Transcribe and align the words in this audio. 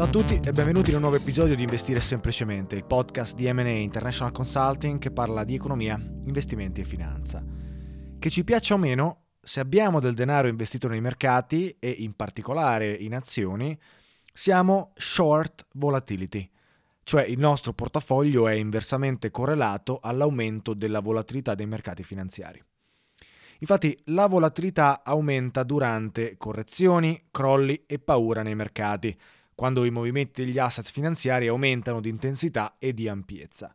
Ciao 0.00 0.08
a 0.08 0.12
tutti 0.12 0.40
e 0.42 0.52
benvenuti 0.52 0.88
in 0.88 0.94
un 0.94 1.02
nuovo 1.02 1.18
episodio 1.18 1.54
di 1.54 1.60
Investire 1.60 2.00
Semplicemente, 2.00 2.74
il 2.74 2.86
podcast 2.86 3.34
di 3.34 3.52
M&A 3.52 3.68
International 3.68 4.32
Consulting 4.32 4.98
che 4.98 5.10
parla 5.10 5.44
di 5.44 5.54
economia, 5.54 6.00
investimenti 6.24 6.80
e 6.80 6.84
finanza. 6.84 7.44
Che 8.18 8.30
ci 8.30 8.42
piaccia 8.42 8.72
o 8.72 8.78
meno, 8.78 9.24
se 9.42 9.60
abbiamo 9.60 10.00
del 10.00 10.14
denaro 10.14 10.48
investito 10.48 10.88
nei 10.88 11.02
mercati 11.02 11.76
e 11.78 11.90
in 11.90 12.16
particolare 12.16 12.90
in 12.90 13.14
azioni, 13.14 13.78
siamo 14.32 14.92
short 14.94 15.66
volatility, 15.74 16.50
cioè 17.02 17.24
il 17.24 17.38
nostro 17.38 17.74
portafoglio 17.74 18.48
è 18.48 18.54
inversamente 18.54 19.30
correlato 19.30 19.98
all'aumento 20.00 20.72
della 20.72 21.00
volatilità 21.00 21.54
dei 21.54 21.66
mercati 21.66 22.04
finanziari. 22.04 22.64
Infatti 23.58 23.94
la 24.04 24.26
volatilità 24.28 25.02
aumenta 25.04 25.62
durante 25.62 26.38
correzioni, 26.38 27.26
crolli 27.30 27.82
e 27.84 27.98
paura 27.98 28.40
nei 28.40 28.54
mercati, 28.54 29.14
quando 29.60 29.84
i 29.84 29.90
movimenti 29.90 30.42
degli 30.42 30.58
asset 30.58 30.90
finanziari 30.90 31.46
aumentano 31.46 32.00
di 32.00 32.08
intensità 32.08 32.76
e 32.78 32.94
di 32.94 33.08
ampiezza. 33.08 33.74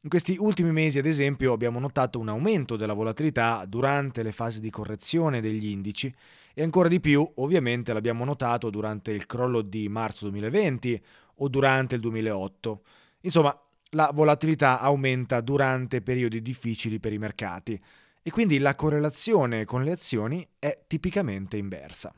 In 0.00 0.08
questi 0.08 0.34
ultimi 0.36 0.72
mesi, 0.72 0.98
ad 0.98 1.06
esempio, 1.06 1.52
abbiamo 1.52 1.78
notato 1.78 2.18
un 2.18 2.28
aumento 2.28 2.74
della 2.74 2.92
volatilità 2.92 3.64
durante 3.68 4.24
le 4.24 4.32
fasi 4.32 4.58
di 4.58 4.68
correzione 4.68 5.40
degli 5.40 5.66
indici 5.66 6.12
e 6.52 6.60
ancora 6.60 6.88
di 6.88 6.98
più, 6.98 7.24
ovviamente, 7.36 7.92
l'abbiamo 7.92 8.24
notato 8.24 8.68
durante 8.68 9.12
il 9.12 9.26
crollo 9.26 9.62
di 9.62 9.88
marzo 9.88 10.28
2020 10.28 11.00
o 11.36 11.48
durante 11.48 11.94
il 11.94 12.00
2008. 12.00 12.82
Insomma, 13.20 13.56
la 13.90 14.10
volatilità 14.12 14.80
aumenta 14.80 15.40
durante 15.40 16.02
periodi 16.02 16.42
difficili 16.42 16.98
per 16.98 17.12
i 17.12 17.18
mercati 17.18 17.80
e 18.20 18.30
quindi 18.32 18.58
la 18.58 18.74
correlazione 18.74 19.64
con 19.66 19.84
le 19.84 19.92
azioni 19.92 20.44
è 20.58 20.82
tipicamente 20.88 21.56
inversa. 21.56 22.12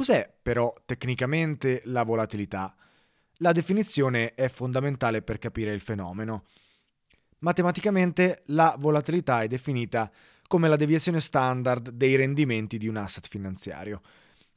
Cos'è 0.00 0.32
però 0.40 0.72
tecnicamente 0.86 1.82
la 1.84 2.04
volatilità? 2.04 2.74
La 3.40 3.52
definizione 3.52 4.32
è 4.32 4.48
fondamentale 4.48 5.20
per 5.20 5.36
capire 5.36 5.74
il 5.74 5.82
fenomeno. 5.82 6.46
Matematicamente 7.40 8.44
la 8.46 8.74
volatilità 8.78 9.42
è 9.42 9.46
definita 9.46 10.10
come 10.46 10.70
la 10.70 10.76
deviazione 10.76 11.20
standard 11.20 11.90
dei 11.90 12.16
rendimenti 12.16 12.78
di 12.78 12.88
un 12.88 12.96
asset 12.96 13.28
finanziario. 13.28 14.00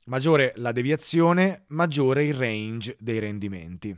Maggiore 0.05 0.53
la 0.55 0.71
deviazione, 0.71 1.65
maggiore 1.67 2.23
il 2.23 2.35
range 2.35 2.95
dei 2.97 3.19
rendimenti. 3.19 3.93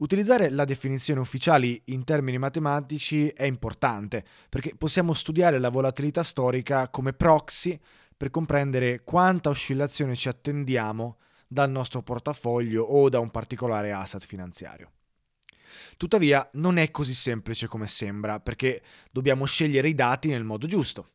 Utilizzare 0.00 0.50
la 0.50 0.66
definizione 0.66 1.20
ufficiali 1.20 1.80
in 1.86 2.04
termini 2.04 2.36
matematici 2.36 3.28
è 3.28 3.44
importante 3.44 4.22
perché 4.50 4.74
possiamo 4.76 5.14
studiare 5.14 5.58
la 5.58 5.70
volatilità 5.70 6.22
storica 6.22 6.90
come 6.90 7.14
proxy 7.14 7.80
per 8.20 8.28
comprendere 8.28 9.02
quanta 9.02 9.48
oscillazione 9.48 10.14
ci 10.14 10.28
attendiamo 10.28 11.16
dal 11.48 11.70
nostro 11.70 12.02
portafoglio 12.02 12.84
o 12.84 13.08
da 13.08 13.18
un 13.18 13.30
particolare 13.30 13.92
asset 13.92 14.26
finanziario. 14.26 14.90
Tuttavia 15.96 16.46
non 16.52 16.76
è 16.76 16.90
così 16.90 17.14
semplice 17.14 17.66
come 17.66 17.86
sembra 17.86 18.38
perché 18.38 18.82
dobbiamo 19.10 19.46
scegliere 19.46 19.88
i 19.88 19.94
dati 19.94 20.28
nel 20.28 20.44
modo 20.44 20.66
giusto. 20.66 21.12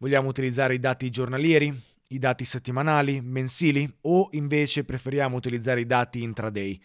Vogliamo 0.00 0.26
utilizzare 0.28 0.74
i 0.74 0.80
dati 0.80 1.08
giornalieri, 1.08 1.72
i 2.08 2.18
dati 2.18 2.44
settimanali, 2.44 3.20
mensili 3.20 3.88
o 4.00 4.28
invece 4.32 4.82
preferiamo 4.82 5.36
utilizzare 5.36 5.82
i 5.82 5.86
dati 5.86 6.20
intraday? 6.20 6.82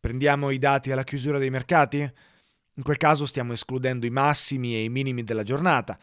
Prendiamo 0.00 0.50
i 0.50 0.58
dati 0.58 0.90
alla 0.90 1.04
chiusura 1.04 1.38
dei 1.38 1.50
mercati? 1.50 1.98
In 1.98 2.82
quel 2.82 2.96
caso 2.96 3.26
stiamo 3.26 3.52
escludendo 3.52 4.06
i 4.06 4.10
massimi 4.10 4.74
e 4.74 4.82
i 4.82 4.88
minimi 4.88 5.22
della 5.22 5.44
giornata. 5.44 5.96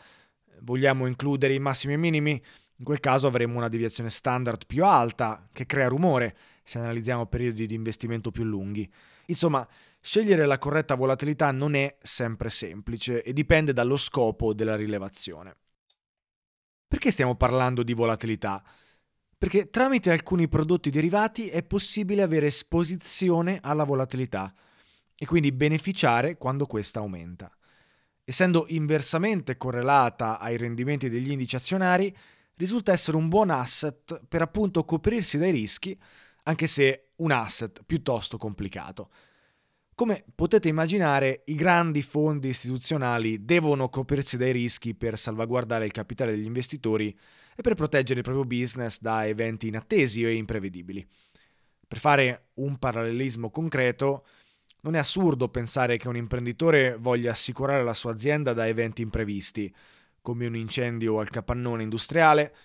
Vogliamo 0.61 1.07
includere 1.07 1.53
i 1.53 1.59
massimi 1.59 1.91
e 1.91 1.95
i 1.97 1.99
minimi? 1.99 2.41
In 2.77 2.83
quel 2.85 2.99
caso 2.99 3.27
avremo 3.27 3.57
una 3.57 3.69
deviazione 3.69 4.09
standard 4.09 4.65
più 4.65 4.83
alta 4.83 5.47
che 5.51 5.65
crea 5.65 5.87
rumore 5.87 6.35
se 6.63 6.77
analizziamo 6.77 7.25
periodi 7.27 7.67
di 7.67 7.73
investimento 7.73 8.31
più 8.31 8.43
lunghi. 8.43 8.91
Insomma, 9.27 9.67
scegliere 9.99 10.45
la 10.45 10.57
corretta 10.57 10.95
volatilità 10.95 11.51
non 11.51 11.73
è 11.75 11.97
sempre 12.01 12.49
semplice 12.49 13.23
e 13.23 13.33
dipende 13.33 13.71
dallo 13.73 13.97
scopo 13.97 14.53
della 14.53 14.75
rilevazione. 14.75 15.55
Perché 16.87 17.11
stiamo 17.11 17.35
parlando 17.35 17.81
di 17.81 17.93
volatilità? 17.93 18.63
Perché 19.37 19.69
tramite 19.69 20.11
alcuni 20.11 20.47
prodotti 20.47 20.89
derivati 20.89 21.49
è 21.49 21.63
possibile 21.63 22.21
avere 22.21 22.47
esposizione 22.47 23.59
alla 23.61 23.83
volatilità. 23.83 24.53
e 25.17 25.25
quindi 25.25 25.51
beneficiare 25.51 26.37
quando 26.37 26.65
questa 26.65 26.99
aumenta. 26.99 27.49
Essendo 28.23 28.65
inversamente 28.69 29.55
correlata 29.55 30.39
ai 30.39 30.57
rendimenti 30.57 31.09
degli 31.09 31.31
indici 31.31 31.55
azionari, 31.55 32.15
risulta 32.57 32.91
essere 32.91 33.17
un 33.17 33.29
buon 33.29 33.49
asset 33.49 34.21
per 34.27 34.41
appunto 34.41 34.83
coprirsi 34.83 35.37
dai 35.37 35.51
rischi, 35.51 35.97
anche 36.43 36.67
se 36.67 37.11
un 37.17 37.31
asset 37.31 37.83
piuttosto 37.85 38.37
complicato. 38.37 39.09
Come 39.95 40.25
potete 40.35 40.67
immaginare, 40.67 41.43
i 41.45 41.55
grandi 41.55 42.01
fondi 42.01 42.49
istituzionali 42.49 43.45
devono 43.45 43.87
coprirsi 43.87 44.35
dai 44.35 44.51
rischi 44.51 44.93
per 44.93 45.17
salvaguardare 45.17 45.85
il 45.85 45.91
capitale 45.91 46.31
degli 46.31 46.45
investitori 46.45 47.17
e 47.55 47.61
per 47.61 47.75
proteggere 47.75 48.19
il 48.19 48.25
proprio 48.25 48.43
business 48.43 48.99
da 48.99 49.25
eventi 49.25 49.67
inattesi 49.67 50.23
e 50.23 50.35
imprevedibili. 50.35 51.07
Per 51.87 51.97
fare 51.97 52.49
un 52.55 52.77
parallelismo 52.77 53.49
concreto, 53.49 54.25
non 54.81 54.95
è 54.95 54.97
assurdo 54.97 55.47
pensare 55.47 55.97
che 55.97 56.09
un 56.09 56.17
imprenditore 56.17 56.97
voglia 56.99 57.31
assicurare 57.31 57.83
la 57.83 57.93
sua 57.93 58.11
azienda 58.11 58.51
da 58.51 58.67
eventi 58.67 59.01
imprevisti, 59.01 59.73
come 60.25 60.47
un 60.47 60.55
incendio 60.55 61.19
al 61.19 61.29
capannone 61.29 61.83
industriale, 61.83 62.55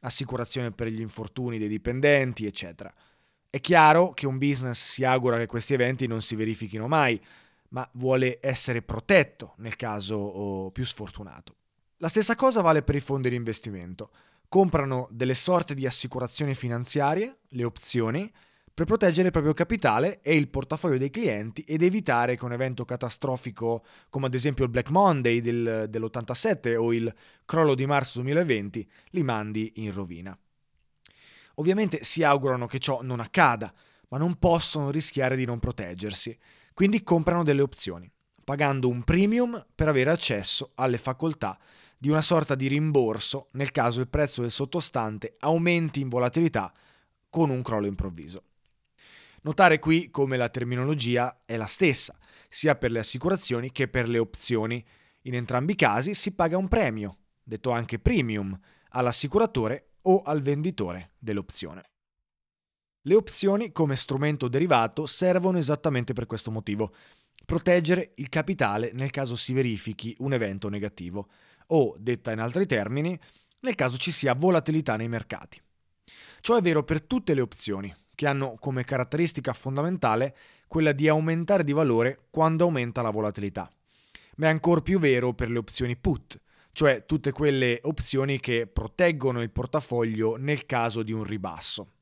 assicurazione 0.00 0.70
per 0.70 0.88
gli 0.88 1.00
infortuni 1.00 1.56
dei 1.56 1.66
dipendenti, 1.66 2.44
eccetera. 2.44 2.92
È 3.48 3.58
chiaro 3.58 4.10
che 4.10 4.26
un 4.26 4.36
business 4.36 4.92
si 4.92 5.02
augura 5.02 5.38
che 5.38 5.46
questi 5.46 5.72
eventi 5.72 6.06
non 6.06 6.20
si 6.20 6.36
verifichino 6.36 6.86
mai, 6.86 7.18
ma 7.70 7.88
vuole 7.94 8.38
essere 8.42 8.82
protetto 8.82 9.54
nel 9.56 9.76
caso 9.76 10.68
più 10.74 10.84
sfortunato. 10.84 11.54
La 11.96 12.08
stessa 12.08 12.34
cosa 12.34 12.60
vale 12.60 12.82
per 12.82 12.96
i 12.96 13.00
fondi 13.00 13.30
di 13.30 13.36
investimento. 13.36 14.10
Comprano 14.46 15.08
delle 15.10 15.34
sorte 15.34 15.72
di 15.72 15.86
assicurazioni 15.86 16.54
finanziarie, 16.54 17.38
le 17.48 17.64
opzioni, 17.64 18.30
per 18.76 18.84
proteggere 18.84 19.28
il 19.28 19.32
proprio 19.32 19.54
capitale 19.54 20.20
e 20.20 20.36
il 20.36 20.48
portafoglio 20.48 20.98
dei 20.98 21.08
clienti 21.08 21.62
ed 21.62 21.80
evitare 21.80 22.36
che 22.36 22.44
un 22.44 22.52
evento 22.52 22.84
catastrofico 22.84 23.82
come 24.10 24.26
ad 24.26 24.34
esempio 24.34 24.64
il 24.64 24.70
Black 24.70 24.90
Monday 24.90 25.40
del, 25.40 25.86
dell'87 25.88 26.76
o 26.76 26.92
il 26.92 27.10
crollo 27.46 27.74
di 27.74 27.86
marzo 27.86 28.20
2020 28.20 28.86
li 29.12 29.22
mandi 29.22 29.72
in 29.76 29.94
rovina. 29.94 30.38
Ovviamente 31.54 32.04
si 32.04 32.22
augurano 32.22 32.66
che 32.66 32.78
ciò 32.78 33.00
non 33.00 33.20
accada, 33.20 33.72
ma 34.08 34.18
non 34.18 34.34
possono 34.34 34.90
rischiare 34.90 35.36
di 35.36 35.46
non 35.46 35.58
proteggersi, 35.58 36.38
quindi 36.74 37.02
comprano 37.02 37.44
delle 37.44 37.62
opzioni, 37.62 38.12
pagando 38.44 38.90
un 38.90 39.04
premium 39.04 39.68
per 39.74 39.88
avere 39.88 40.10
accesso 40.10 40.72
alle 40.74 40.98
facoltà 40.98 41.58
di 41.96 42.10
una 42.10 42.20
sorta 42.20 42.54
di 42.54 42.66
rimborso 42.66 43.48
nel 43.52 43.70
caso 43.70 44.00
il 44.02 44.08
prezzo 44.08 44.42
del 44.42 44.50
sottostante 44.50 45.36
aumenti 45.38 46.02
in 46.02 46.10
volatilità 46.10 46.70
con 47.30 47.48
un 47.48 47.62
crollo 47.62 47.86
improvviso. 47.86 48.42
Notare 49.46 49.78
qui 49.78 50.10
come 50.10 50.36
la 50.36 50.48
terminologia 50.48 51.42
è 51.44 51.56
la 51.56 51.66
stessa, 51.66 52.18
sia 52.48 52.74
per 52.74 52.90
le 52.90 52.98
assicurazioni 52.98 53.70
che 53.70 53.86
per 53.86 54.08
le 54.08 54.18
opzioni. 54.18 54.84
In 55.22 55.36
entrambi 55.36 55.74
i 55.74 55.76
casi 55.76 56.14
si 56.14 56.32
paga 56.32 56.56
un 56.58 56.66
premio, 56.66 57.18
detto 57.44 57.70
anche 57.70 58.00
premium, 58.00 58.58
all'assicuratore 58.88 59.90
o 60.02 60.22
al 60.22 60.42
venditore 60.42 61.12
dell'opzione. 61.16 61.90
Le 63.02 63.14
opzioni 63.14 63.70
come 63.70 63.94
strumento 63.94 64.48
derivato 64.48 65.06
servono 65.06 65.58
esattamente 65.58 66.12
per 66.12 66.26
questo 66.26 66.50
motivo, 66.50 66.92
proteggere 67.44 68.14
il 68.16 68.28
capitale 68.28 68.90
nel 68.94 69.10
caso 69.10 69.36
si 69.36 69.52
verifichi 69.52 70.12
un 70.18 70.32
evento 70.32 70.68
negativo 70.68 71.28
o, 71.68 71.94
detta 72.00 72.32
in 72.32 72.40
altri 72.40 72.66
termini, 72.66 73.16
nel 73.60 73.76
caso 73.76 73.96
ci 73.96 74.10
sia 74.10 74.34
volatilità 74.34 74.96
nei 74.96 75.08
mercati. 75.08 75.62
Ciò 76.40 76.56
è 76.56 76.60
vero 76.60 76.82
per 76.82 77.00
tutte 77.02 77.32
le 77.32 77.40
opzioni, 77.42 77.94
che 78.16 78.26
hanno 78.26 78.56
come 78.58 78.82
caratteristica 78.82 79.52
fondamentale 79.52 80.36
quella 80.66 80.90
di 80.90 81.06
aumentare 81.06 81.62
di 81.62 81.72
valore 81.72 82.26
quando 82.30 82.64
aumenta 82.64 83.02
la 83.02 83.10
volatilità. 83.10 83.70
Ma 84.38 84.46
è 84.46 84.50
ancora 84.50 84.80
più 84.80 84.98
vero 84.98 85.32
per 85.34 85.50
le 85.50 85.58
opzioni 85.58 85.96
put, 85.96 86.40
cioè 86.72 87.06
tutte 87.06 87.30
quelle 87.30 87.78
opzioni 87.82 88.40
che 88.40 88.66
proteggono 88.66 89.42
il 89.42 89.50
portafoglio 89.50 90.36
nel 90.36 90.66
caso 90.66 91.04
di 91.04 91.12
un 91.12 91.22
ribasso. 91.22 91.92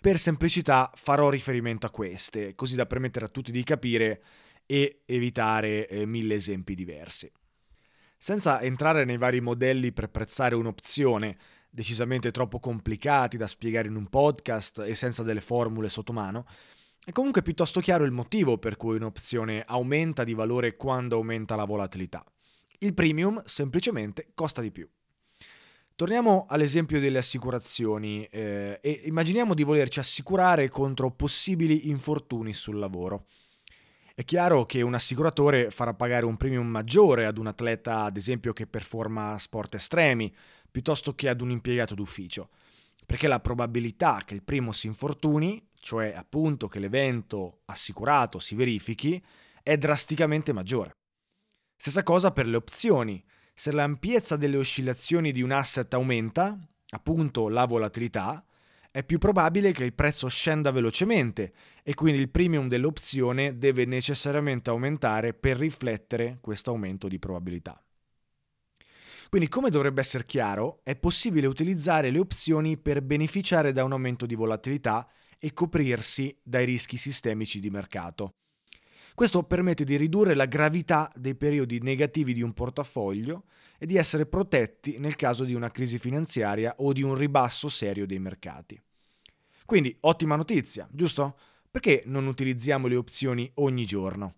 Per 0.00 0.18
semplicità 0.18 0.90
farò 0.94 1.28
riferimento 1.28 1.86
a 1.86 1.90
queste, 1.90 2.54
così 2.54 2.76
da 2.76 2.86
permettere 2.86 3.26
a 3.26 3.28
tutti 3.28 3.50
di 3.50 3.62
capire 3.64 4.22
e 4.64 5.00
evitare 5.04 5.88
eh, 5.88 6.06
mille 6.06 6.36
esempi 6.36 6.74
diversi. 6.74 7.30
Senza 8.16 8.62
entrare 8.62 9.04
nei 9.04 9.18
vari 9.18 9.40
modelli 9.40 9.92
per 9.92 10.10
prezzare 10.10 10.54
un'opzione, 10.54 11.36
decisamente 11.70 12.30
troppo 12.30 12.58
complicati 12.58 13.36
da 13.36 13.46
spiegare 13.46 13.88
in 13.88 13.96
un 13.96 14.08
podcast 14.08 14.80
e 14.84 14.94
senza 14.94 15.22
delle 15.22 15.40
formule 15.40 15.88
sotto 15.88 16.12
mano, 16.12 16.46
è 17.02 17.12
comunque 17.12 17.42
piuttosto 17.42 17.80
chiaro 17.80 18.04
il 18.04 18.10
motivo 18.10 18.58
per 18.58 18.76
cui 18.76 18.96
un'opzione 18.96 19.64
aumenta 19.66 20.24
di 20.24 20.34
valore 20.34 20.76
quando 20.76 21.16
aumenta 21.16 21.56
la 21.56 21.64
volatilità. 21.64 22.24
Il 22.78 22.94
premium 22.94 23.42
semplicemente 23.44 24.32
costa 24.34 24.60
di 24.60 24.70
più. 24.70 24.88
Torniamo 25.94 26.46
all'esempio 26.48 26.98
delle 26.98 27.18
assicurazioni 27.18 28.24
eh, 28.24 28.78
e 28.80 29.02
immaginiamo 29.04 29.52
di 29.52 29.64
volerci 29.64 29.98
assicurare 29.98 30.68
contro 30.70 31.10
possibili 31.10 31.88
infortuni 31.88 32.54
sul 32.54 32.78
lavoro. 32.78 33.26
È 34.14 34.24
chiaro 34.24 34.64
che 34.66 34.82
un 34.82 34.94
assicuratore 34.94 35.70
farà 35.70 35.94
pagare 35.94 36.26
un 36.26 36.36
premium 36.36 36.66
maggiore 36.66 37.26
ad 37.26 37.38
un 37.38 37.46
atleta, 37.46 38.04
ad 38.04 38.16
esempio, 38.16 38.52
che 38.52 38.66
performa 38.66 39.36
sport 39.38 39.76
estremi, 39.76 40.30
piuttosto 40.70 41.14
che 41.14 41.28
ad 41.28 41.40
un 41.40 41.50
impiegato 41.50 41.94
d'ufficio, 41.94 42.48
perché 43.06 43.26
la 43.26 43.40
probabilità 43.40 44.22
che 44.24 44.34
il 44.34 44.42
primo 44.42 44.72
si 44.72 44.86
infortuni, 44.86 45.68
cioè 45.80 46.12
appunto 46.14 46.68
che 46.68 46.78
l'evento 46.78 47.62
assicurato 47.64 48.38
si 48.38 48.54
verifichi, 48.54 49.22
è 49.62 49.76
drasticamente 49.76 50.52
maggiore. 50.52 50.92
Stessa 51.76 52.02
cosa 52.02 52.30
per 52.30 52.46
le 52.46 52.56
opzioni. 52.56 53.24
Se 53.54 53.72
l'ampiezza 53.72 54.36
delle 54.36 54.56
oscillazioni 54.56 55.32
di 55.32 55.42
un 55.42 55.50
asset 55.50 55.92
aumenta, 55.94 56.58
appunto 56.90 57.48
la 57.48 57.64
volatilità, 57.66 58.44
è 58.90 59.04
più 59.04 59.18
probabile 59.18 59.72
che 59.72 59.84
il 59.84 59.94
prezzo 59.94 60.28
scenda 60.28 60.70
velocemente 60.70 61.52
e 61.82 61.94
quindi 61.94 62.20
il 62.20 62.28
premium 62.28 62.68
dell'opzione 62.68 63.56
deve 63.56 63.84
necessariamente 63.84 64.70
aumentare 64.70 65.32
per 65.32 65.56
riflettere 65.56 66.38
questo 66.40 66.70
aumento 66.70 67.06
di 67.06 67.18
probabilità. 67.18 67.82
Quindi, 69.30 69.46
come 69.46 69.70
dovrebbe 69.70 70.00
essere 70.00 70.24
chiaro, 70.24 70.80
è 70.82 70.96
possibile 70.96 71.46
utilizzare 71.46 72.10
le 72.10 72.18
opzioni 72.18 72.76
per 72.76 73.00
beneficiare 73.00 73.70
da 73.72 73.84
un 73.84 73.92
aumento 73.92 74.26
di 74.26 74.34
volatilità 74.34 75.08
e 75.38 75.52
coprirsi 75.52 76.36
dai 76.42 76.64
rischi 76.64 76.96
sistemici 76.96 77.60
di 77.60 77.70
mercato. 77.70 78.34
Questo 79.14 79.44
permette 79.44 79.84
di 79.84 79.96
ridurre 79.96 80.34
la 80.34 80.46
gravità 80.46 81.12
dei 81.14 81.36
periodi 81.36 81.78
negativi 81.80 82.32
di 82.32 82.42
un 82.42 82.52
portafoglio 82.52 83.44
e 83.78 83.86
di 83.86 83.96
essere 83.96 84.26
protetti 84.26 84.98
nel 84.98 85.14
caso 85.14 85.44
di 85.44 85.54
una 85.54 85.70
crisi 85.70 85.98
finanziaria 85.98 86.74
o 86.78 86.92
di 86.92 87.02
un 87.02 87.14
ribasso 87.14 87.68
serio 87.68 88.06
dei 88.06 88.18
mercati. 88.18 88.82
Quindi 89.64 89.96
ottima 90.00 90.34
notizia, 90.34 90.88
giusto? 90.90 91.38
Perché 91.70 92.02
non 92.06 92.26
utilizziamo 92.26 92.88
le 92.88 92.96
opzioni 92.96 93.48
ogni 93.54 93.86
giorno? 93.86 94.34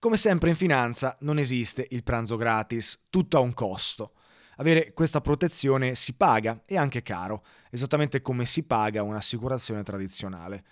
Come 0.00 0.16
sempre 0.16 0.50
in 0.50 0.56
finanza 0.56 1.16
non 1.20 1.38
esiste 1.38 1.86
il 1.90 2.02
pranzo 2.02 2.34
gratis, 2.34 3.04
tutto 3.08 3.36
ha 3.36 3.40
un 3.40 3.54
costo. 3.54 4.14
Avere 4.56 4.92
questa 4.92 5.20
protezione 5.20 5.94
si 5.94 6.14
paga 6.14 6.62
e 6.66 6.76
anche 6.76 7.02
caro, 7.02 7.44
esattamente 7.70 8.20
come 8.20 8.44
si 8.44 8.64
paga 8.64 9.02
un'assicurazione 9.02 9.82
tradizionale. 9.82 10.64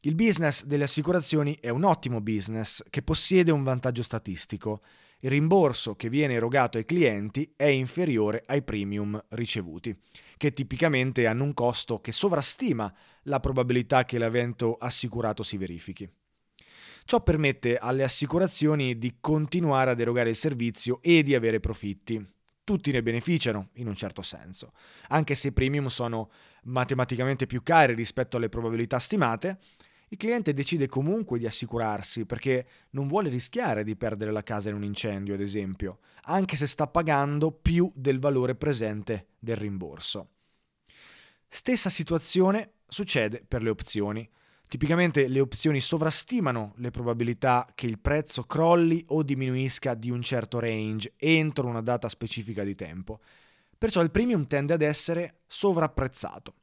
Il 0.00 0.14
business 0.14 0.64
delle 0.64 0.84
assicurazioni 0.84 1.56
è 1.58 1.70
un 1.70 1.82
ottimo 1.82 2.20
business 2.20 2.82
che 2.90 3.02
possiede 3.02 3.50
un 3.50 3.62
vantaggio 3.62 4.02
statistico. 4.02 4.82
Il 5.20 5.30
rimborso 5.30 5.96
che 5.96 6.10
viene 6.10 6.34
erogato 6.34 6.76
ai 6.76 6.84
clienti 6.84 7.54
è 7.56 7.64
inferiore 7.64 8.42
ai 8.46 8.62
premium 8.62 9.18
ricevuti, 9.30 9.98
che 10.36 10.52
tipicamente 10.52 11.26
hanno 11.26 11.44
un 11.44 11.54
costo 11.54 12.02
che 12.02 12.12
sovrastima 12.12 12.92
la 13.22 13.40
probabilità 13.40 14.04
che 14.04 14.18
l'evento 14.18 14.74
assicurato 14.74 15.42
si 15.42 15.56
verifichi. 15.56 16.06
Ciò 17.06 17.22
permette 17.22 17.78
alle 17.78 18.02
assicurazioni 18.02 18.98
di 18.98 19.16
continuare 19.20 19.92
ad 19.92 20.00
erogare 20.00 20.28
il 20.28 20.36
servizio 20.36 20.98
e 21.00 21.22
di 21.22 21.34
avere 21.34 21.60
profitti. 21.60 22.22
Tutti 22.64 22.90
ne 22.92 23.02
beneficiano, 23.02 23.68
in 23.74 23.88
un 23.88 23.94
certo 23.94 24.22
senso, 24.22 24.72
anche 25.08 25.34
se 25.34 25.48
i 25.48 25.52
premium 25.52 25.86
sono 25.88 26.30
matematicamente 26.64 27.46
più 27.46 27.62
cari 27.62 27.94
rispetto 27.94 28.38
alle 28.38 28.48
probabilità 28.48 28.98
stimate, 28.98 29.58
il 30.08 30.16
cliente 30.16 30.54
decide 30.54 30.86
comunque 30.86 31.38
di 31.38 31.46
assicurarsi 31.46 32.24
perché 32.24 32.66
non 32.90 33.06
vuole 33.06 33.28
rischiare 33.28 33.84
di 33.84 33.96
perdere 33.96 34.32
la 34.32 34.42
casa 34.42 34.68
in 34.68 34.76
un 34.76 34.84
incendio, 34.84 35.34
ad 35.34 35.40
esempio, 35.40 35.98
anche 36.22 36.56
se 36.56 36.66
sta 36.66 36.86
pagando 36.86 37.50
più 37.50 37.90
del 37.94 38.18
valore 38.18 38.54
presente 38.54 39.28
del 39.38 39.56
rimborso. 39.56 40.28
Stessa 41.48 41.90
situazione 41.90 42.74
succede 42.88 43.44
per 43.46 43.62
le 43.62 43.70
opzioni. 43.70 44.28
Tipicamente 44.74 45.28
le 45.28 45.38
opzioni 45.38 45.80
sovrastimano 45.80 46.72
le 46.78 46.90
probabilità 46.90 47.70
che 47.76 47.86
il 47.86 48.00
prezzo 48.00 48.42
crolli 48.42 49.04
o 49.10 49.22
diminuisca 49.22 49.94
di 49.94 50.10
un 50.10 50.20
certo 50.20 50.58
range 50.58 51.12
entro 51.16 51.68
una 51.68 51.80
data 51.80 52.08
specifica 52.08 52.64
di 52.64 52.74
tempo. 52.74 53.20
Perciò 53.78 54.02
il 54.02 54.10
premium 54.10 54.48
tende 54.48 54.72
ad 54.72 54.82
essere 54.82 55.42
sovrapprezzato. 55.46 56.54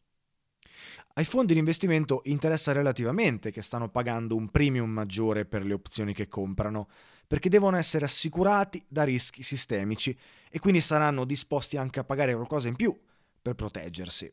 Ai 1.14 1.24
fondi 1.24 1.54
di 1.54 1.60
investimento 1.60 2.20
interessa 2.26 2.74
relativamente 2.74 3.50
che 3.50 3.62
stanno 3.62 3.88
pagando 3.88 4.36
un 4.36 4.50
premium 4.50 4.90
maggiore 4.90 5.46
per 5.46 5.64
le 5.64 5.72
opzioni 5.72 6.14
che 6.14 6.28
comprano, 6.28 6.90
perché 7.26 7.48
devono 7.48 7.78
essere 7.78 8.04
assicurati 8.04 8.84
da 8.90 9.04
rischi 9.04 9.42
sistemici 9.42 10.14
e 10.50 10.60
quindi 10.60 10.82
saranno 10.82 11.24
disposti 11.24 11.78
anche 11.78 12.02
a 12.02 12.04
pagare 12.04 12.34
qualcosa 12.34 12.68
in 12.68 12.76
più 12.76 12.94
per 13.42 13.56
proteggersi. 13.56 14.30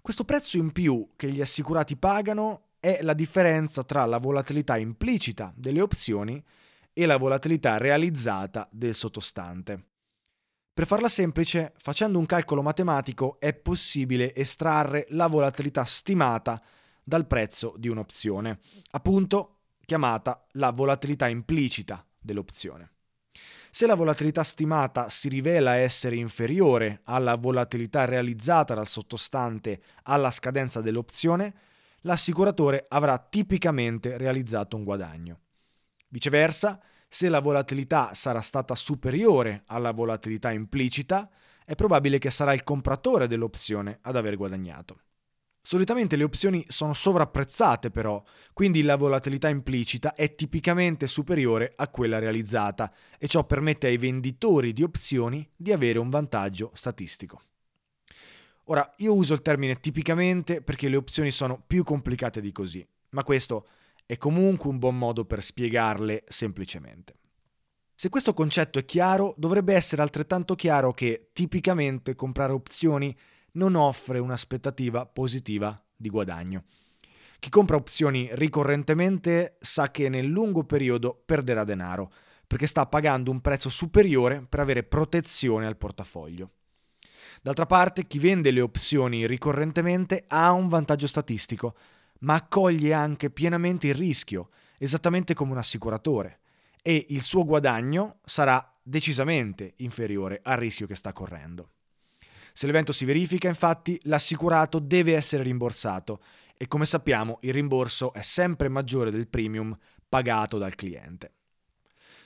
Questo 0.00 0.24
prezzo 0.24 0.56
in 0.56 0.72
più 0.72 1.10
che 1.16 1.30
gli 1.30 1.42
assicurati 1.42 1.96
pagano 1.96 2.68
è 2.84 2.98
la 3.00 3.14
differenza 3.14 3.82
tra 3.82 4.04
la 4.04 4.18
volatilità 4.18 4.76
implicita 4.76 5.54
delle 5.56 5.80
opzioni 5.80 6.44
e 6.92 7.06
la 7.06 7.16
volatilità 7.16 7.78
realizzata 7.78 8.68
del 8.70 8.94
sottostante. 8.94 9.86
Per 10.74 10.86
farla 10.86 11.08
semplice, 11.08 11.72
facendo 11.78 12.18
un 12.18 12.26
calcolo 12.26 12.60
matematico 12.60 13.40
è 13.40 13.54
possibile 13.54 14.34
estrarre 14.34 15.06
la 15.10 15.28
volatilità 15.28 15.84
stimata 15.84 16.60
dal 17.02 17.26
prezzo 17.26 17.74
di 17.78 17.88
un'opzione, 17.88 18.58
appunto 18.90 19.60
chiamata 19.86 20.44
la 20.52 20.70
volatilità 20.70 21.26
implicita 21.26 22.04
dell'opzione. 22.18 22.90
Se 23.70 23.86
la 23.86 23.94
volatilità 23.94 24.42
stimata 24.42 25.08
si 25.08 25.30
rivela 25.30 25.76
essere 25.76 26.16
inferiore 26.16 27.00
alla 27.04 27.36
volatilità 27.36 28.04
realizzata 28.04 28.74
dal 28.74 28.86
sottostante 28.86 29.80
alla 30.02 30.30
scadenza 30.30 30.82
dell'opzione, 30.82 31.54
l'assicuratore 32.04 32.86
avrà 32.88 33.18
tipicamente 33.18 34.16
realizzato 34.16 34.76
un 34.76 34.84
guadagno. 34.84 35.40
Viceversa, 36.08 36.80
se 37.08 37.28
la 37.28 37.40
volatilità 37.40 38.14
sarà 38.14 38.40
stata 38.40 38.74
superiore 38.74 39.62
alla 39.66 39.92
volatilità 39.92 40.50
implicita, 40.50 41.30
è 41.64 41.74
probabile 41.74 42.18
che 42.18 42.30
sarà 42.30 42.52
il 42.52 42.64
compratore 42.64 43.26
dell'opzione 43.26 43.98
ad 44.02 44.16
aver 44.16 44.36
guadagnato. 44.36 45.00
Solitamente 45.66 46.16
le 46.16 46.24
opzioni 46.24 46.62
sono 46.68 46.92
sovrapprezzate 46.92 47.90
però, 47.90 48.22
quindi 48.52 48.82
la 48.82 48.96
volatilità 48.96 49.48
implicita 49.48 50.12
è 50.12 50.34
tipicamente 50.34 51.06
superiore 51.06 51.72
a 51.74 51.88
quella 51.88 52.18
realizzata 52.18 52.92
e 53.18 53.28
ciò 53.28 53.44
permette 53.44 53.86
ai 53.86 53.96
venditori 53.96 54.74
di 54.74 54.82
opzioni 54.82 55.48
di 55.56 55.72
avere 55.72 55.98
un 55.98 56.10
vantaggio 56.10 56.70
statistico. 56.74 57.40
Ora, 58.64 58.94
io 58.98 59.14
uso 59.14 59.34
il 59.34 59.42
termine 59.42 59.78
tipicamente 59.80 60.62
perché 60.62 60.88
le 60.88 60.96
opzioni 60.96 61.30
sono 61.30 61.62
più 61.66 61.84
complicate 61.84 62.40
di 62.40 62.50
così, 62.50 62.86
ma 63.10 63.22
questo 63.22 63.66
è 64.06 64.16
comunque 64.16 64.70
un 64.70 64.78
buon 64.78 64.96
modo 64.96 65.24
per 65.24 65.42
spiegarle 65.42 66.24
semplicemente. 66.28 67.16
Se 67.94 68.08
questo 68.08 68.32
concetto 68.34 68.78
è 68.78 68.84
chiaro, 68.84 69.34
dovrebbe 69.36 69.74
essere 69.74 70.02
altrettanto 70.02 70.54
chiaro 70.54 70.92
che 70.92 71.30
tipicamente 71.32 72.14
comprare 72.14 72.52
opzioni 72.52 73.16
non 73.52 73.74
offre 73.76 74.18
un'aspettativa 74.18 75.06
positiva 75.06 75.80
di 75.94 76.08
guadagno. 76.08 76.64
Chi 77.38 77.50
compra 77.50 77.76
opzioni 77.76 78.28
ricorrentemente 78.32 79.58
sa 79.60 79.90
che 79.90 80.08
nel 80.08 80.26
lungo 80.26 80.64
periodo 80.64 81.22
perderà 81.24 81.64
denaro, 81.64 82.10
perché 82.46 82.66
sta 82.66 82.86
pagando 82.86 83.30
un 83.30 83.40
prezzo 83.40 83.68
superiore 83.68 84.44
per 84.48 84.60
avere 84.60 84.82
protezione 84.82 85.66
al 85.66 85.76
portafoglio. 85.76 86.50
D'altra 87.44 87.66
parte, 87.66 88.06
chi 88.06 88.18
vende 88.18 88.50
le 88.50 88.62
opzioni 88.62 89.26
ricorrentemente 89.26 90.24
ha 90.28 90.50
un 90.52 90.66
vantaggio 90.66 91.06
statistico, 91.06 91.76
ma 92.20 92.36
accoglie 92.36 92.94
anche 92.94 93.28
pienamente 93.28 93.86
il 93.86 93.94
rischio, 93.94 94.48
esattamente 94.78 95.34
come 95.34 95.52
un 95.52 95.58
assicuratore, 95.58 96.38
e 96.80 97.04
il 97.10 97.20
suo 97.20 97.44
guadagno 97.44 98.20
sarà 98.24 98.74
decisamente 98.82 99.74
inferiore 99.76 100.40
al 100.42 100.56
rischio 100.56 100.86
che 100.86 100.94
sta 100.94 101.12
correndo. 101.12 101.72
Se 102.54 102.64
l'evento 102.64 102.92
si 102.92 103.04
verifica, 103.04 103.46
infatti, 103.46 104.00
l'assicurato 104.04 104.78
deve 104.78 105.14
essere 105.14 105.42
rimborsato 105.42 106.22
e 106.56 106.66
come 106.66 106.86
sappiamo 106.86 107.40
il 107.42 107.52
rimborso 107.52 108.14
è 108.14 108.22
sempre 108.22 108.70
maggiore 108.70 109.10
del 109.10 109.28
premium 109.28 109.76
pagato 110.08 110.56
dal 110.56 110.74
cliente. 110.74 111.30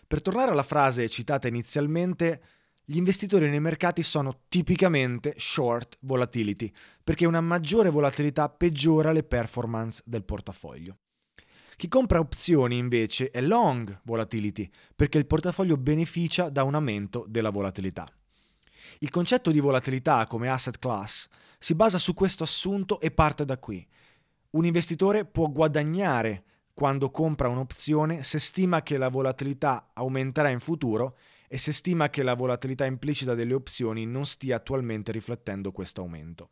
Per 0.06 0.22
tornare 0.22 0.52
alla 0.52 0.62
frase 0.62 1.08
citata 1.08 1.48
inizialmente, 1.48 2.40
gli 2.90 2.96
investitori 2.96 3.50
nei 3.50 3.60
mercati 3.60 4.02
sono 4.02 4.44
tipicamente 4.48 5.34
short 5.36 5.98
volatility, 6.00 6.72
perché 7.04 7.26
una 7.26 7.42
maggiore 7.42 7.90
volatilità 7.90 8.48
peggiora 8.48 9.12
le 9.12 9.24
performance 9.24 10.00
del 10.06 10.24
portafoglio. 10.24 10.96
Chi 11.76 11.86
compra 11.86 12.18
opzioni 12.18 12.78
invece 12.78 13.30
è 13.30 13.42
long 13.42 14.00
volatility, 14.04 14.70
perché 14.96 15.18
il 15.18 15.26
portafoglio 15.26 15.76
beneficia 15.76 16.48
da 16.48 16.62
un 16.62 16.76
aumento 16.76 17.26
della 17.28 17.50
volatilità. 17.50 18.08
Il 19.00 19.10
concetto 19.10 19.50
di 19.50 19.60
volatilità 19.60 20.26
come 20.26 20.48
asset 20.48 20.78
class 20.78 21.28
si 21.58 21.74
basa 21.74 21.98
su 21.98 22.14
questo 22.14 22.44
assunto 22.44 23.00
e 23.00 23.10
parte 23.10 23.44
da 23.44 23.58
qui. 23.58 23.86
Un 24.52 24.64
investitore 24.64 25.26
può 25.26 25.48
guadagnare 25.48 26.44
quando 26.72 27.10
compra 27.10 27.48
un'opzione 27.48 28.22
se 28.22 28.38
stima 28.38 28.82
che 28.82 28.96
la 28.96 29.10
volatilità 29.10 29.90
aumenterà 29.92 30.48
in 30.48 30.60
futuro 30.60 31.18
e 31.48 31.58
se 31.58 31.72
stima 31.72 32.10
che 32.10 32.22
la 32.22 32.34
volatilità 32.34 32.84
implicita 32.84 33.34
delle 33.34 33.54
opzioni 33.54 34.06
non 34.06 34.26
stia 34.26 34.56
attualmente 34.56 35.10
riflettendo 35.10 35.72
questo 35.72 36.02
aumento. 36.02 36.50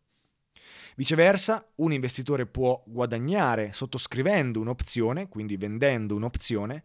Viceversa, 0.96 1.72
un 1.76 1.92
investitore 1.92 2.46
può 2.46 2.82
guadagnare 2.86 3.72
sottoscrivendo 3.72 4.58
un'opzione, 4.60 5.28
quindi 5.28 5.56
vendendo 5.56 6.16
un'opzione, 6.16 6.82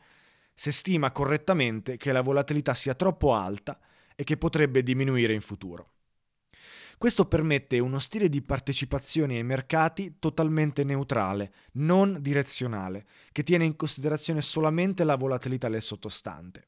se 0.54 0.72
stima 0.72 1.12
correttamente 1.12 1.96
che 1.96 2.12
la 2.12 2.22
volatilità 2.22 2.74
sia 2.74 2.94
troppo 2.94 3.34
alta 3.34 3.80
e 4.14 4.24
che 4.24 4.38
potrebbe 4.38 4.84
diminuire 4.84 5.34
in 5.34 5.42
futuro. 5.42 5.94
Questo 6.98 7.26
permette 7.26 7.80
uno 7.80 7.98
stile 7.98 8.30
di 8.30 8.44
partecipazione 8.44 9.38
ai 9.38 9.44
mercati 9.44 10.18
totalmente 10.20 10.84
neutrale, 10.84 11.52
non 11.74 12.18
direzionale, 12.22 13.08
che 13.32 13.42
tiene 13.42 13.66
in 13.66 13.76
considerazione 13.76 14.42
solamente 14.42 15.04
la 15.04 15.16
volatilità 15.16 15.68
del 15.68 15.82
sottostante. 15.82 16.68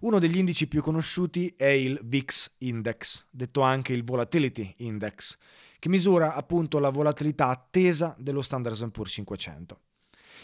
Uno 0.00 0.18
degli 0.18 0.36
indici 0.36 0.66
più 0.66 0.82
conosciuti 0.82 1.54
è 1.56 1.66
il 1.66 1.98
VIX 2.02 2.54
Index, 2.58 3.26
detto 3.30 3.60
anche 3.60 3.92
il 3.92 4.04
Volatility 4.04 4.74
Index, 4.78 5.36
che 5.78 5.88
misura 5.88 6.34
appunto 6.34 6.78
la 6.78 6.90
volatilità 6.90 7.48
attesa 7.48 8.14
dello 8.18 8.42
Standard 8.42 8.90
Poor's 8.90 9.12
500. 9.12 9.80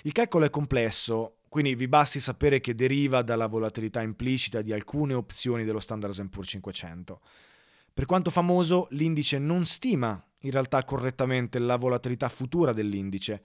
Il 0.03 0.13
calcolo 0.13 0.45
è 0.45 0.51
complesso, 0.51 1.39
quindi 1.49 1.75
vi 1.75 1.89
basti 1.89 2.21
sapere 2.21 2.61
che 2.61 2.75
deriva 2.75 3.23
dalla 3.23 3.47
volatilità 3.47 4.03
implicita 4.03 4.63
di 4.63 4.73
alcune 4.73 5.15
opzioni 5.15 5.65
dello 5.65 5.81
Standard 5.81 6.29
Poor's 6.29 6.49
500. 6.49 7.21
Per 7.93 8.07
quanto 8.07 8.31
famoso, 8.31 8.87
l'indice 8.91 9.39
non 9.39 9.67
stima 9.67 10.23
in 10.43 10.51
realtà 10.53 10.83
correttamente 10.85 11.59
la 11.59 11.77
volatilità 11.77 12.29
futura 12.29 12.73
dell'indice, 12.73 13.43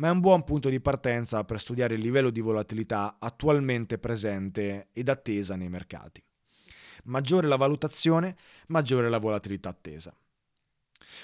ma 0.00 0.08
è 0.08 0.10
un 0.10 0.20
buon 0.20 0.44
punto 0.44 0.70
di 0.70 0.80
partenza 0.80 1.44
per 1.44 1.60
studiare 1.60 1.94
il 1.94 2.00
livello 2.00 2.30
di 2.30 2.40
volatilità 2.40 3.16
attualmente 3.18 3.98
presente 3.98 4.88
ed 4.94 5.10
attesa 5.10 5.56
nei 5.56 5.68
mercati. 5.68 6.22
Maggiore 7.04 7.46
la 7.46 7.56
valutazione, 7.56 8.34
maggiore 8.68 9.10
la 9.10 9.18
volatilità 9.18 9.68
attesa. 9.68 10.14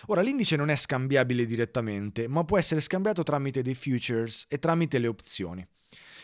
Ora, 0.07 0.21
l'indice 0.21 0.57
non 0.57 0.69
è 0.69 0.77
scambiabile 0.77 1.47
direttamente, 1.47 2.29
ma 2.29 2.45
può 2.45 2.59
essere 2.59 2.83
scambiato 2.83 3.23
tramite 3.23 3.63
dei 3.63 3.75
futures 3.75 4.45
e 4.49 4.59
tramite 4.59 4.99
le 4.99 5.07
opzioni. 5.07 5.67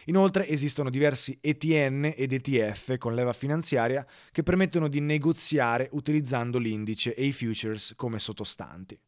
Inoltre 0.06 0.46
esistono 0.46 0.90
diversi 0.90 1.38
ETN 1.40 2.12
ed 2.14 2.32
ETF 2.32 2.98
con 2.98 3.14
leva 3.14 3.32
finanziaria 3.32 4.06
che 4.30 4.42
permettono 4.42 4.88
di 4.88 5.00
negoziare 5.00 5.88
utilizzando 5.92 6.58
l'indice 6.58 7.14
e 7.14 7.24
i 7.24 7.32
futures 7.32 7.94
come 7.96 8.18
sottostanti. 8.18 8.98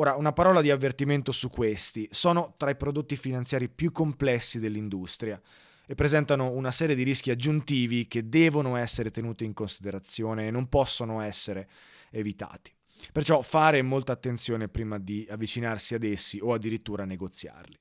Ora, 0.00 0.14
una 0.14 0.32
parola 0.32 0.60
di 0.60 0.70
avvertimento 0.70 1.32
su 1.32 1.50
questi. 1.50 2.06
Sono 2.12 2.54
tra 2.56 2.70
i 2.70 2.76
prodotti 2.76 3.16
finanziari 3.16 3.68
più 3.68 3.90
complessi 3.90 4.60
dell'industria 4.60 5.40
e 5.84 5.94
presentano 5.96 6.50
una 6.50 6.70
serie 6.70 6.94
di 6.94 7.02
rischi 7.02 7.32
aggiuntivi 7.32 8.06
che 8.06 8.28
devono 8.28 8.76
essere 8.76 9.10
tenuti 9.10 9.44
in 9.44 9.54
considerazione 9.54 10.46
e 10.46 10.50
non 10.52 10.68
possono 10.68 11.20
essere 11.20 11.68
evitati. 12.10 12.72
Perciò 13.10 13.42
fare 13.42 13.82
molta 13.82 14.12
attenzione 14.12 14.68
prima 14.68 14.98
di 14.98 15.26
avvicinarsi 15.28 15.96
ad 15.96 16.04
essi 16.04 16.38
o 16.40 16.52
addirittura 16.52 17.04
negoziarli. 17.04 17.76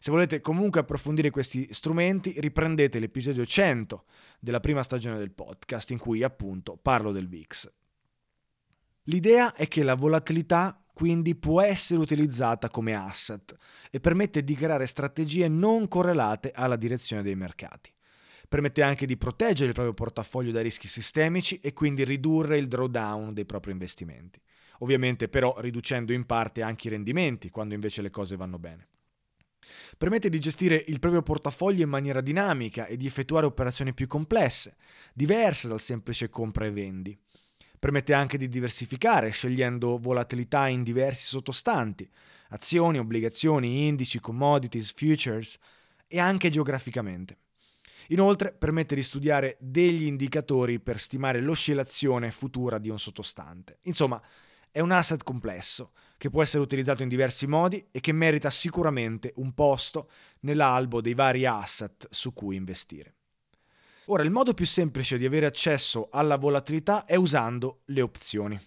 Se 0.00 0.10
volete 0.10 0.40
comunque 0.40 0.80
approfondire 0.80 1.30
questi 1.30 1.68
strumenti, 1.70 2.34
riprendete 2.40 2.98
l'episodio 2.98 3.46
100 3.46 4.04
della 4.40 4.60
prima 4.60 4.82
stagione 4.82 5.16
del 5.16 5.30
podcast 5.30 5.92
in 5.92 5.98
cui 5.98 6.24
appunto 6.24 6.76
parlo 6.76 7.12
del 7.12 7.28
VIX. 7.28 7.72
L'idea 9.04 9.54
è 9.54 9.68
che 9.68 9.84
la 9.84 9.94
volatilità 9.94 10.80
quindi 10.96 11.34
può 11.34 11.60
essere 11.60 12.00
utilizzata 12.00 12.70
come 12.70 12.94
asset 12.94 13.54
e 13.90 14.00
permette 14.00 14.42
di 14.42 14.54
creare 14.54 14.86
strategie 14.86 15.46
non 15.46 15.88
correlate 15.88 16.52
alla 16.54 16.76
direzione 16.76 17.20
dei 17.20 17.34
mercati. 17.34 17.92
Permette 18.48 18.80
anche 18.80 19.04
di 19.04 19.18
proteggere 19.18 19.68
il 19.68 19.74
proprio 19.74 19.92
portafoglio 19.92 20.52
da 20.52 20.62
rischi 20.62 20.88
sistemici 20.88 21.58
e 21.58 21.74
quindi 21.74 22.02
ridurre 22.02 22.56
il 22.56 22.66
drawdown 22.66 23.34
dei 23.34 23.44
propri 23.44 23.72
investimenti. 23.72 24.40
Ovviamente 24.78 25.28
però 25.28 25.60
riducendo 25.60 26.14
in 26.14 26.24
parte 26.24 26.62
anche 26.62 26.86
i 26.86 26.92
rendimenti 26.92 27.50
quando 27.50 27.74
invece 27.74 28.00
le 28.00 28.08
cose 28.08 28.34
vanno 28.36 28.58
bene. 28.58 28.88
Permette 29.98 30.30
di 30.30 30.40
gestire 30.40 30.82
il 30.86 30.98
proprio 30.98 31.20
portafoglio 31.20 31.82
in 31.82 31.90
maniera 31.90 32.22
dinamica 32.22 32.86
e 32.86 32.96
di 32.96 33.04
effettuare 33.04 33.44
operazioni 33.44 33.92
più 33.92 34.06
complesse, 34.06 34.76
diverse 35.12 35.68
dal 35.68 35.78
semplice 35.80 36.30
compra 36.30 36.64
e 36.64 36.70
vendi. 36.70 37.18
Permette 37.86 38.14
anche 38.14 38.36
di 38.36 38.48
diversificare 38.48 39.30
scegliendo 39.30 39.96
volatilità 39.98 40.66
in 40.66 40.82
diversi 40.82 41.26
sottostanti, 41.26 42.10
azioni, 42.48 42.98
obbligazioni, 42.98 43.86
indici, 43.86 44.18
commodities, 44.18 44.92
futures 44.92 45.56
e 46.08 46.18
anche 46.18 46.50
geograficamente. 46.50 47.38
Inoltre 48.08 48.52
permette 48.52 48.96
di 48.96 49.04
studiare 49.04 49.56
degli 49.60 50.02
indicatori 50.02 50.80
per 50.80 50.98
stimare 50.98 51.40
l'oscillazione 51.40 52.32
futura 52.32 52.78
di 52.78 52.88
un 52.88 52.98
sottostante. 52.98 53.78
Insomma, 53.82 54.20
è 54.72 54.80
un 54.80 54.90
asset 54.90 55.22
complesso 55.22 55.92
che 56.16 56.28
può 56.28 56.42
essere 56.42 56.64
utilizzato 56.64 57.04
in 57.04 57.08
diversi 57.08 57.46
modi 57.46 57.86
e 57.92 58.00
che 58.00 58.10
merita 58.10 58.50
sicuramente 58.50 59.32
un 59.36 59.54
posto 59.54 60.10
nell'albo 60.40 61.00
dei 61.00 61.14
vari 61.14 61.46
asset 61.46 62.08
su 62.10 62.32
cui 62.32 62.56
investire. 62.56 63.14
Ora, 64.08 64.22
il 64.22 64.30
modo 64.30 64.54
più 64.54 64.66
semplice 64.66 65.18
di 65.18 65.26
avere 65.26 65.46
accesso 65.46 66.08
alla 66.12 66.36
volatilità 66.36 67.06
è 67.06 67.16
usando 67.16 67.80
le 67.86 68.02
opzioni. 68.02 68.60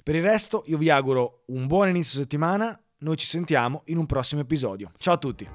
Per 0.01 0.15
il 0.15 0.23
resto 0.23 0.63
io 0.65 0.77
vi 0.77 0.89
auguro 0.89 1.43
un 1.47 1.67
buon 1.67 1.89
inizio 1.89 2.19
settimana, 2.19 2.79
noi 2.99 3.17
ci 3.17 3.25
sentiamo 3.25 3.83
in 3.85 3.97
un 3.97 4.05
prossimo 4.05 4.41
episodio. 4.41 4.91
Ciao 4.97 5.13
a 5.13 5.17
tutti! 5.17 5.47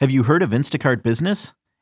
Have 0.00 0.10
you 0.10 0.22
heard 0.22 0.42
of 0.42 0.54
Instacart 0.54 1.02
Business? 1.02 1.52